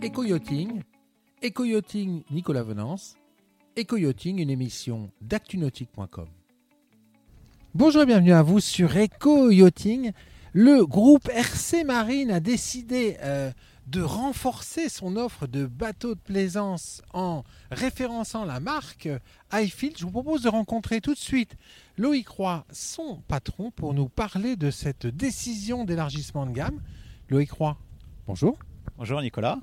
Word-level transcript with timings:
Éco-yachting, 0.00 0.82
Éco-yachting 1.42 2.22
Nicolas 2.30 2.62
Venance, 2.62 3.16
Éco-yachting, 3.74 4.38
une 4.38 4.48
émission 4.48 5.10
d'actunautique.com. 5.20 6.28
Bonjour 7.74 8.02
et 8.02 8.06
bienvenue 8.06 8.32
à 8.32 8.42
vous 8.42 8.60
sur 8.60 8.96
Éco-yachting. 8.96 10.12
Le 10.52 10.86
groupe 10.86 11.28
RC 11.28 11.82
Marine 11.82 12.30
a 12.30 12.38
décidé 12.38 13.16
euh, 13.22 13.50
de 13.88 14.00
renforcer 14.00 14.88
son 14.88 15.16
offre 15.16 15.48
de 15.48 15.66
bateaux 15.66 16.14
de 16.14 16.20
plaisance 16.20 17.02
en 17.12 17.42
référençant 17.72 18.44
la 18.44 18.60
marque 18.60 19.08
Highfield. 19.50 19.98
Je 19.98 20.04
vous 20.04 20.12
propose 20.12 20.42
de 20.42 20.48
rencontrer 20.48 21.00
tout 21.00 21.14
de 21.14 21.18
suite 21.18 21.56
Loïc 21.96 22.28
Roy, 22.28 22.64
son 22.70 23.20
patron, 23.26 23.72
pour 23.72 23.94
nous 23.94 24.08
parler 24.08 24.54
de 24.54 24.70
cette 24.70 25.08
décision 25.08 25.84
d'élargissement 25.84 26.46
de 26.46 26.52
gamme. 26.52 26.80
Loïc 27.28 27.50
Roy, 27.50 27.76
bonjour. 28.28 28.58
Bonjour 28.96 29.20
Nicolas. 29.20 29.58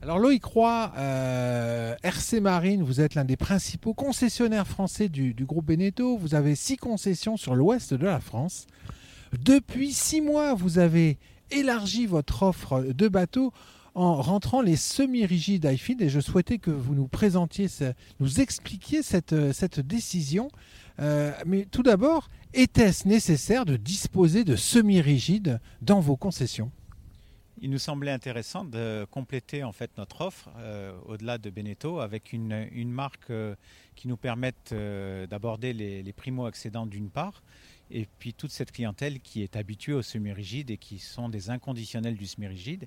Alors 0.00 0.20
Loïc 0.20 0.44
Roy, 0.44 0.92
euh, 0.96 1.96
RC 2.04 2.38
Marine, 2.40 2.84
vous 2.84 3.00
êtes 3.00 3.16
l'un 3.16 3.24
des 3.24 3.36
principaux 3.36 3.94
concessionnaires 3.94 4.66
français 4.66 5.08
du, 5.08 5.34
groupe 5.40 5.66
Beneteau. 5.66 6.16
Vous 6.16 6.36
avez 6.36 6.54
six 6.54 6.76
concessions 6.76 7.36
sur 7.36 7.56
l'ouest 7.56 7.94
de 7.94 8.06
la 8.06 8.20
France. 8.20 8.68
Depuis 9.42 9.92
six 9.92 10.20
mois, 10.20 10.54
vous 10.54 10.78
avez 10.78 11.18
élargi 11.50 12.06
votre 12.06 12.44
offre 12.44 12.84
de 12.84 13.08
bateaux 13.08 13.52
en 13.96 14.22
rentrant 14.22 14.62
les 14.62 14.76
semi-rigides 14.76 15.66
Highfield 15.66 16.00
et 16.00 16.08
je 16.08 16.20
souhaitais 16.20 16.58
que 16.58 16.70
vous 16.70 16.94
nous 16.94 17.08
présentiez, 17.08 17.66
nous 18.20 18.40
expliquiez 18.40 19.02
cette, 19.02 19.52
cette 19.52 19.80
décision. 19.80 20.48
Euh, 21.00 21.32
mais 21.44 21.66
tout 21.68 21.82
d'abord, 21.82 22.28
était-ce 22.54 23.08
nécessaire 23.08 23.64
de 23.64 23.76
disposer 23.76 24.44
de 24.44 24.54
semi-rigides 24.54 25.58
dans 25.82 25.98
vos 25.98 26.16
concessions? 26.16 26.70
Il 27.60 27.70
nous 27.70 27.78
semblait 27.78 28.10
intéressant 28.10 28.64
de 28.64 29.06
compléter 29.10 29.62
notre 29.96 30.20
offre 30.22 30.48
euh, 30.58 30.92
au-delà 31.06 31.38
de 31.38 31.50
Beneteau 31.50 32.00
avec 32.00 32.32
une, 32.32 32.68
une 32.72 32.90
marque 32.90 33.30
euh, 33.30 33.54
qui 33.94 34.08
nous 34.08 34.16
permette 34.16 34.70
euh, 34.72 35.26
d'aborder 35.26 35.72
les, 35.72 36.02
les 36.02 36.12
primo-accédants 36.12 36.86
d'une 36.86 37.10
part 37.10 37.42
et 37.90 38.06
puis 38.18 38.34
toute 38.34 38.50
cette 38.50 38.72
clientèle 38.72 39.20
qui 39.20 39.42
est 39.42 39.56
habituée 39.56 39.92
au 39.92 40.02
semi-rigide 40.02 40.70
et 40.70 40.76
qui 40.76 40.98
sont 40.98 41.28
des 41.28 41.50
inconditionnels 41.50 42.16
du 42.16 42.26
semi-rigide. 42.26 42.86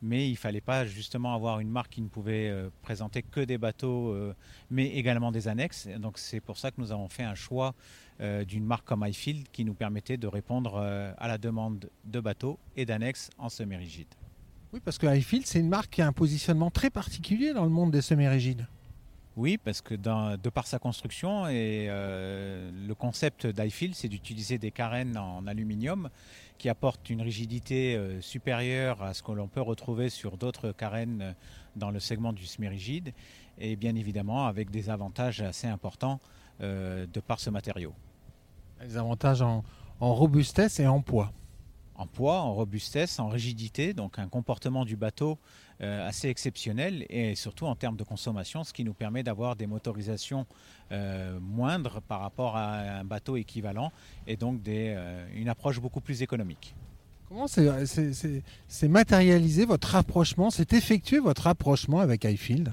Mais 0.00 0.28
il 0.28 0.32
ne 0.32 0.36
fallait 0.36 0.60
pas 0.60 0.86
justement 0.86 1.34
avoir 1.34 1.58
une 1.58 1.70
marque 1.70 1.92
qui 1.92 2.02
ne 2.02 2.08
pouvait 2.08 2.48
euh, 2.48 2.70
présenter 2.82 3.22
que 3.22 3.40
des 3.40 3.58
bateaux, 3.58 4.12
euh, 4.12 4.32
mais 4.70 4.86
également 4.90 5.32
des 5.32 5.48
annexes. 5.48 5.88
Donc 5.98 6.18
c'est 6.18 6.40
pour 6.40 6.56
ça 6.56 6.70
que 6.70 6.80
nous 6.80 6.92
avons 6.92 7.08
fait 7.08 7.24
un 7.24 7.34
choix 7.34 7.74
euh, 8.20 8.44
d'une 8.44 8.64
marque 8.64 8.84
comme 8.84 9.02
Highfield 9.02 9.48
qui 9.50 9.64
nous 9.64 9.74
permettait 9.74 10.16
de 10.16 10.28
répondre 10.28 10.76
à 10.78 11.28
la 11.28 11.38
demande 11.38 11.90
de 12.04 12.20
bateaux 12.20 12.58
et 12.76 12.86
d'annexes 12.86 13.30
en 13.38 13.48
semi-rigide. 13.48 14.14
Oui, 14.72 14.80
parce 14.84 14.98
que 14.98 15.06
Highfield, 15.06 15.46
c'est 15.46 15.60
une 15.60 15.68
marque 15.68 15.90
qui 15.90 16.02
a 16.02 16.06
un 16.06 16.12
positionnement 16.12 16.70
très 16.70 16.90
particulier 16.90 17.52
dans 17.52 17.64
le 17.64 17.70
monde 17.70 17.90
des 17.90 18.02
semi-rigides. 18.02 18.66
Oui, 19.38 19.56
parce 19.56 19.82
que 19.82 19.94
de 19.94 20.48
par 20.48 20.66
sa 20.66 20.80
construction 20.80 21.46
et 21.46 21.86
euh, 21.88 22.72
le 22.88 22.94
concept 22.96 23.46
d'iField, 23.46 23.94
c'est 23.94 24.08
d'utiliser 24.08 24.58
des 24.58 24.72
carènes 24.72 25.16
en 25.16 25.46
aluminium 25.46 26.10
qui 26.58 26.68
apportent 26.68 27.08
une 27.08 27.22
rigidité 27.22 27.94
euh, 27.94 28.20
supérieure 28.20 29.00
à 29.00 29.14
ce 29.14 29.22
que 29.22 29.30
l'on 29.30 29.46
peut 29.46 29.60
retrouver 29.60 30.10
sur 30.10 30.38
d'autres 30.38 30.72
carènes 30.72 31.36
dans 31.76 31.92
le 31.92 32.00
segment 32.00 32.32
du 32.32 32.46
semi-rigide 32.46 33.14
et 33.58 33.76
bien 33.76 33.94
évidemment 33.94 34.48
avec 34.48 34.72
des 34.72 34.90
avantages 34.90 35.40
assez 35.40 35.68
importants 35.68 36.18
euh, 36.60 37.06
de 37.06 37.20
par 37.20 37.38
ce 37.38 37.50
matériau. 37.50 37.94
Les 38.82 38.96
avantages 38.96 39.42
en 39.42 39.62
robustesse 40.00 40.80
et 40.80 40.88
en 40.88 41.00
poids. 41.00 41.32
En 41.98 42.06
poids, 42.06 42.42
en 42.42 42.54
robustesse, 42.54 43.18
en 43.18 43.28
rigidité, 43.28 43.92
donc 43.92 44.20
un 44.20 44.28
comportement 44.28 44.84
du 44.84 44.94
bateau 44.94 45.36
euh, 45.80 46.08
assez 46.08 46.28
exceptionnel 46.28 47.04
et 47.10 47.34
surtout 47.34 47.66
en 47.66 47.74
termes 47.74 47.96
de 47.96 48.04
consommation, 48.04 48.62
ce 48.62 48.72
qui 48.72 48.84
nous 48.84 48.94
permet 48.94 49.24
d'avoir 49.24 49.56
des 49.56 49.66
motorisations 49.66 50.46
euh, 50.92 51.40
moindres 51.40 52.00
par 52.02 52.20
rapport 52.20 52.56
à 52.56 52.78
un 52.78 53.04
bateau 53.04 53.36
équivalent 53.36 53.90
et 54.28 54.36
donc 54.36 54.62
des, 54.62 54.94
euh, 54.96 55.26
une 55.34 55.48
approche 55.48 55.80
beaucoup 55.80 56.00
plus 56.00 56.22
économique. 56.22 56.72
Comment 57.28 57.48
c'est 57.48 58.88
matérialisé 58.88 59.66
votre 59.66 59.88
rapprochement, 59.88 60.50
c'est 60.50 60.72
effectué 60.74 61.18
votre 61.18 61.42
rapprochement 61.42 61.98
avec 61.98 62.24
Highfield? 62.24 62.72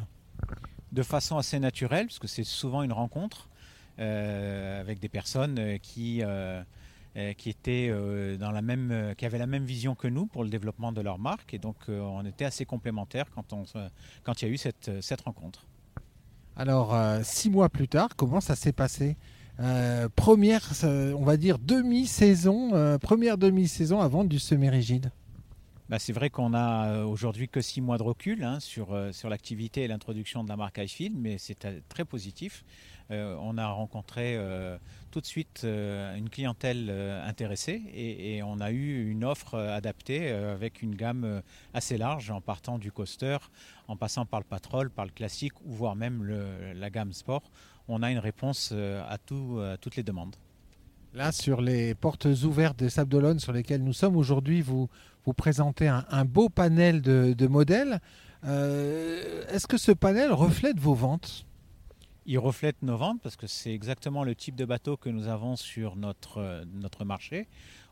De 0.91 1.01
façon 1.01 1.37
assez 1.37 1.59
naturelle, 1.59 2.05
parce 2.05 2.19
que 2.19 2.27
c'est 2.27 2.43
souvent 2.43 2.83
une 2.83 2.93
rencontre 2.93 3.49
avec 3.97 4.99
des 4.99 5.09
personnes 5.09 5.79
qui 5.79 6.21
qui 7.15 7.49
étaient 7.49 7.87
euh, 7.89 8.35
dans 8.37 8.51
la 8.51 8.61
même, 8.61 9.13
qui 9.17 9.25
avaient 9.25 9.37
la 9.37 9.47
même 9.47 9.63
vision 9.63 9.95
que 9.95 10.07
nous 10.07 10.25
pour 10.25 10.43
le 10.43 10.49
développement 10.49 10.91
de 10.91 11.01
leur 11.01 11.17
marque. 11.17 11.53
Et 11.53 11.59
donc, 11.59 11.77
euh, 11.87 11.99
on 12.01 12.25
était 12.25 12.45
assez 12.45 12.65
complémentaires 12.65 13.27
quand, 13.33 13.53
on, 13.53 13.63
quand 14.23 14.41
il 14.41 14.45
y 14.45 14.51
a 14.51 14.51
eu 14.51 14.57
cette, 14.57 15.01
cette 15.01 15.21
rencontre. 15.21 15.65
Alors, 16.57 16.93
euh, 16.93 17.21
six 17.23 17.49
mois 17.49 17.69
plus 17.69 17.87
tard, 17.87 18.09
comment 18.15 18.41
ça 18.41 18.55
s'est 18.55 18.73
passé? 18.73 19.17
Euh, 19.59 20.09
Première, 20.15 20.71
on 20.83 21.23
va 21.23 21.37
dire, 21.37 21.57
demi-saison, 21.59 22.73
euh, 22.73 22.97
première 22.97 23.37
demi-saison 23.37 24.01
avant 24.01 24.25
du 24.25 24.39
semi-rigide. 24.39 25.11
Bah, 25.87 25.99
c'est 25.99 26.13
vrai 26.13 26.29
qu'on 26.29 26.53
a 26.53 27.03
aujourd'hui 27.03 27.47
que 27.47 27.61
six 27.61 27.79
mois 27.79 27.97
de 27.97 28.03
recul 28.03 28.43
hein, 28.43 28.59
sur, 28.59 28.97
sur 29.13 29.29
l'activité 29.29 29.83
et 29.83 29.87
l'introduction 29.87 30.43
de 30.43 30.49
la 30.49 30.57
marque 30.57 30.79
iField, 30.79 31.15
mais 31.15 31.37
c'est 31.37 31.67
très 31.87 32.05
positif. 32.05 32.65
Euh, 33.11 33.35
on 33.39 33.57
a 33.57 33.67
rencontré 33.67 34.35
euh, 34.35 34.77
tout 35.11 35.21
de 35.21 35.25
suite 35.27 35.61
euh, 35.63 36.15
une 36.15 36.29
clientèle 36.29 36.89
intéressée 37.25 37.81
et, 37.93 38.41
on 38.43 38.59
a 38.59 38.71
eu 38.71 39.09
une 39.09 39.23
offre 39.23 39.57
adaptée 39.57 40.29
avec 40.29 40.81
une 40.81 40.95
gamme 40.95 41.41
assez 41.73 41.97
large 41.97 42.31
en 42.31 42.41
partant 42.41 42.77
du 42.77 42.91
coaster, 42.91 43.37
en 43.87 43.95
passant 43.95 44.25
par 44.25 44.39
le 44.39 44.45
patrol, 44.45 44.89
par 44.89 45.05
le 45.05 45.11
classique 45.11 45.53
ou 45.65 45.71
voire 45.71 45.95
même 45.95 46.23
la 46.75 46.89
gamme 46.89 47.13
sport. 47.13 47.43
On 47.87 48.03
a 48.03 48.11
une 48.11 48.19
réponse 48.19 48.71
à, 48.71 49.17
tout, 49.17 49.59
à 49.61 49.77
toutes 49.77 49.95
les 49.95 50.03
demandes. 50.03 50.35
Là, 51.13 51.31
sur 51.31 51.61
les 51.61 51.95
portes 51.95 52.25
ouvertes 52.43 52.77
des 52.77 52.89
Sables 52.89 53.09
d'Olonne 53.09 53.39
sur 53.39 53.53
lesquelles 53.53 53.83
nous 53.83 53.93
sommes 53.93 54.17
aujourd'hui, 54.17 54.61
vous, 54.61 54.89
présentez 55.35 55.87
un, 55.87 56.25
beau 56.25 56.49
panel 56.49 57.01
de, 57.01 57.47
modèles. 57.47 57.99
Est-ce 58.43 59.67
que 59.67 59.77
ce 59.77 59.91
panel 59.91 60.31
reflète 60.33 60.79
vos 60.79 60.93
ventes? 60.93 61.45
Il 62.25 62.39
reflète 62.39 62.81
nos 62.81 62.97
ventes 62.97 63.21
parce 63.21 63.35
que 63.35 63.47
c'est 63.47 63.73
exactement 63.73 64.23
le 64.23 64.35
type 64.35 64.55
de 64.55 64.65
bateau 64.65 64.97
que 64.97 65.09
nous 65.09 65.27
avons 65.27 65.55
sur 65.55 65.95
notre, 65.95 66.63
notre 66.73 67.05
marché. 67.05 67.47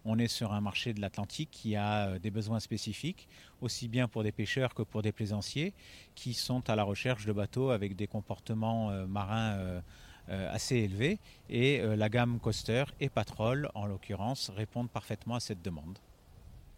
On 0.06 0.18
est 0.18 0.28
sur 0.28 0.54
un 0.54 0.62
marché 0.62 0.94
de 0.94 1.02
l'Atlantique 1.02 1.50
qui 1.52 1.76
a 1.76 2.20
des 2.20 2.32
besoins 2.32 2.60
spécifiques, 2.60 3.30
aussi 3.62 3.88
bien 3.88 4.08
pour 4.08 4.24
des 4.24 4.32
pêcheurs 4.32 4.74
que 4.74 4.82
pour 4.82 5.02
des 5.02 5.12
plaisanciers, 5.12 5.74
qui 6.16 6.34
sont 6.34 6.70
à 6.70 6.76
la 6.76 6.84
recherche 6.84 7.26
de 7.26 7.32
bateaux 7.32 7.70
avec 7.70 7.96
des 7.96 8.08
comportements 8.08 8.92
marins 9.08 9.82
assez 10.28 10.78
élevés. 10.78 11.20
Et 11.50 11.82
la 11.82 12.10
gamme 12.10 12.40
Coaster 12.40 12.86
et 13.00 13.10
Patrol, 13.10 13.70
en 13.76 13.86
l'occurrence, 13.86 14.50
répondent 14.50 14.90
parfaitement 14.90 15.36
à 15.36 15.40
cette 15.40 15.62
demande. 15.62 16.00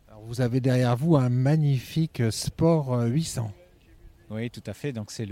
Alors 0.07 0.22
vous 0.22 0.41
avez 0.41 0.59
derrière 0.59 0.95
vous 0.95 1.16
un 1.16 1.29
magnifique 1.29 2.22
Sport 2.31 3.05
800. 3.05 3.51
Oui, 4.29 4.51
tout 4.51 4.63
à 4.67 4.73
fait. 4.73 4.91
Donc 4.91 5.09
c'est 5.09 5.27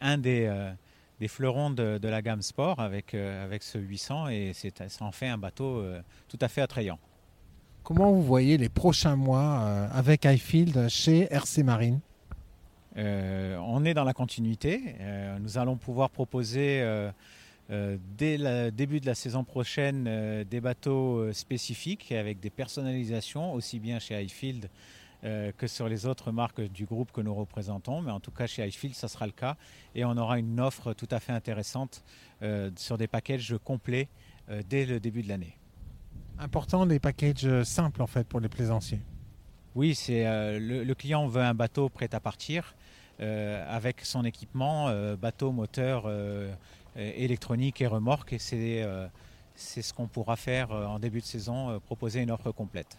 un 0.00 0.18
des... 0.18 0.72
Des 1.20 1.28
fleurons 1.28 1.70
de, 1.70 1.98
de, 1.98 2.08
la 2.08 2.20
gamme 2.20 2.42
sport 2.42 2.78
avec, 2.78 3.14
euh, 3.14 3.44
avec 3.44 3.62
ce 3.62 3.78
800 3.78 4.28
et 4.28 4.52
ça 4.52 5.04
en 5.04 5.12
fait 5.12 5.28
un 5.28 5.38
bateau 5.38 5.78
euh, 5.78 6.02
tout 6.28 6.38
à 6.42 6.48
fait 6.48 6.60
attrayant. 6.60 6.98
Comment 7.82 8.12
vous 8.12 8.22
voyez 8.22 8.58
les 8.58 8.68
prochains 8.68 9.16
mois 9.16 9.60
euh, 9.62 9.88
avec 9.92 10.26
Highfield 10.26 10.88
chez 10.88 11.32
RC 11.32 11.62
Marine? 11.62 12.00
On 12.98 13.84
est 13.84 13.92
dans 13.92 14.04
la 14.04 14.14
continuité. 14.14 14.96
Nous 15.40 15.58
allons 15.58 15.76
pouvoir 15.76 16.08
proposer 16.08 16.82
dès 17.68 18.38
le 18.38 18.70
début 18.70 19.00
de 19.00 19.06
la 19.06 19.14
saison 19.14 19.44
prochaine 19.44 20.44
des 20.44 20.60
bateaux 20.62 21.30
spécifiques 21.34 22.10
avec 22.12 22.40
des 22.40 22.48
personnalisations 22.48 23.52
aussi 23.52 23.80
bien 23.80 23.98
chez 23.98 24.14
Highfield 24.14 24.70
euh, 25.26 25.50
que 25.56 25.66
sur 25.66 25.88
les 25.88 26.06
autres 26.06 26.30
marques 26.30 26.60
du 26.60 26.86
groupe 26.86 27.10
que 27.10 27.20
nous 27.20 27.34
représentons. 27.34 28.00
Mais 28.00 28.12
en 28.12 28.20
tout 28.20 28.30
cas, 28.30 28.46
chez 28.46 28.62
Highfield, 28.62 28.94
ça 28.94 29.08
sera 29.08 29.26
le 29.26 29.32
cas. 29.32 29.56
Et 29.96 30.04
on 30.04 30.16
aura 30.16 30.38
une 30.38 30.60
offre 30.60 30.92
tout 30.92 31.08
à 31.10 31.18
fait 31.18 31.32
intéressante 31.32 32.04
euh, 32.42 32.70
sur 32.76 32.96
des 32.96 33.08
packages 33.08 33.56
complets 33.64 34.08
euh, 34.50 34.62
dès 34.68 34.86
le 34.86 35.00
début 35.00 35.22
de 35.22 35.28
l'année. 35.28 35.58
Important 36.38 36.86
des 36.86 37.00
packages 37.00 37.64
simples 37.64 38.02
en 38.02 38.06
fait 38.06 38.28
pour 38.28 38.38
les 38.38 38.48
plaisanciers. 38.48 39.00
Oui, 39.74 39.96
c'est 39.96 40.24
le, 40.58 40.84
le, 40.84 40.94
client 40.94 41.26
veut 41.26 41.42
un 41.42 41.54
bateau 41.54 41.88
prêt 41.88 42.08
à 42.14 42.20
partir 42.20 42.74
avec 43.18 44.02
son 44.02 44.24
équipement, 44.24 44.90
bateau, 45.16 45.52
moteur, 45.52 46.10
électronique 46.96 47.80
et 47.82 47.86
remorque. 47.86 48.32
Et 48.34 48.38
c'est 48.38 49.82
ce 49.82 49.92
qu'on 49.92 50.08
pourra 50.08 50.36
faire 50.36 50.70
en 50.70 50.98
début 50.98 51.20
de 51.20 51.26
saison, 51.26 51.78
proposer 51.80 52.22
une 52.22 52.30
offre 52.30 52.52
complète. 52.52 52.98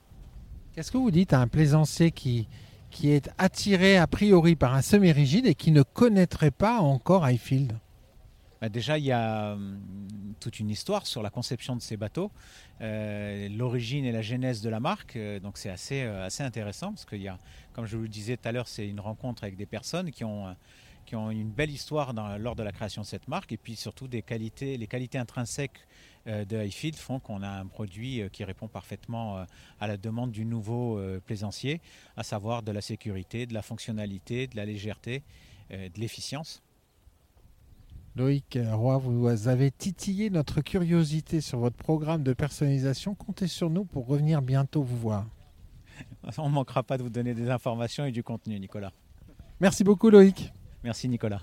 Qu'est-ce 0.78 0.92
que 0.92 0.98
vous 1.00 1.10
dites 1.10 1.34
à 1.34 1.40
un 1.40 1.48
plaisancier 1.48 2.12
qui, 2.12 2.48
est 3.04 3.32
attiré 3.40 3.98
a 3.98 4.06
priori 4.06 4.56
par 4.56 4.76
un 4.76 4.84
semi-rigide 4.84 5.48
et 5.48 5.56
qui 5.56 5.72
ne 5.72 5.82
connaîtrait 5.82 6.52
pas 6.52 6.82
encore 6.82 7.26
Highfield? 7.26 7.80
Bah, 8.62 8.70
déjà, 8.70 9.00
il 9.00 9.06
y 9.06 9.12
a 9.12 9.54
hum, 9.54 9.80
toute 10.40 10.60
une 10.60 10.70
histoire 10.70 11.08
sur 11.08 11.24
la 11.24 11.32
conception 11.32 11.76
de 11.76 11.82
ces 11.82 11.98
bateaux, 11.98 12.30
euh, 12.82 13.50
l'origine 13.50 14.06
et 14.06 14.12
la 14.12 14.22
genèse 14.22 14.62
de 14.62 14.70
la 14.70 14.80
marque. 14.80 15.16
Euh, 15.16 15.40
donc 15.40 15.58
c'est 15.58 15.72
assez, 15.72 16.04
euh, 16.04 16.28
assez 16.28 16.44
intéressant 16.44 16.90
parce 16.92 17.06
qu'il 17.06 17.24
y 17.24 17.28
a, 17.28 17.40
comme 17.74 17.88
je 17.88 17.98
vous 17.98 18.04
le 18.04 18.08
disais 18.08 18.38
tout 18.38 18.48
à 18.48 18.52
l'heure, 18.52 18.68
c'est 18.68 18.88
une 18.88 19.00
rencontre 19.00 19.46
avec 19.46 19.58
des 19.58 19.66
personnes 19.66 20.12
qui 20.12 20.26
ont, 20.26 20.56
qui 21.08 21.16
ont 21.16 21.32
une 21.32 21.50
belle 21.50 21.72
histoire 21.72 22.14
lors 22.38 22.56
de 22.56 22.62
la 22.62 22.72
création 22.72 23.02
de 23.02 23.08
cette 23.08 23.28
marque 23.28 23.52
et 23.52 23.58
puis 23.58 23.76
surtout 23.76 24.08
des 24.08 24.22
qualités, 24.22 24.78
les 24.78 24.88
qualités 24.88 25.18
intrinsèques 25.18 25.88
de 26.28 26.58
Highfield 26.58 26.96
font 26.96 27.20
qu'on 27.20 27.42
a 27.42 27.50
un 27.50 27.66
produit 27.66 28.22
qui 28.32 28.44
répond 28.44 28.68
parfaitement 28.68 29.46
à 29.80 29.88
la 29.88 29.98
demande 29.98 30.32
du 30.32 30.46
nouveau 30.46 31.02
plaisancier, 31.26 31.82
à 32.16 32.24
savoir 32.24 32.64
de 32.64 32.72
la 32.72 32.82
sécurité, 32.82 33.46
de 33.46 33.54
la 33.54 33.62
fonctionnalité, 33.62 34.48
de 34.48 34.56
la 34.56 34.66
légèreté, 34.66 35.24
de 35.70 36.00
l'efficience. 36.00 36.62
Loïc 38.18 38.58
Roy, 38.72 38.98
vous 38.98 39.48
avez 39.48 39.70
titillé 39.70 40.32
notre 40.32 40.62
curiosité 40.62 41.40
sur 41.40 41.60
votre 41.60 41.78
programme 41.78 42.24
de 42.24 42.34
personnalisation. 42.34 43.14
Comptez 43.14 43.46
sur 43.46 43.70
nous 43.70 43.86
pour 43.86 44.08
revenir 44.08 44.42
bientôt 44.42 44.82
vous 44.82 44.98
voir. 44.98 45.28
On 46.40 46.50
ne 46.50 46.54
manquera 46.54 46.82
pas 46.82 46.98
de 46.98 47.04
vous 47.04 47.12
donner 47.12 47.36
des 47.36 47.52
informations 47.52 48.06
et 48.06 48.12
du 48.12 48.24
contenu, 48.24 48.60
Nicolas. 48.60 48.92
Merci 49.60 49.84
beaucoup, 49.84 50.10
Loïc. 50.10 50.52
Merci, 50.84 51.08
Nicolas. 51.08 51.42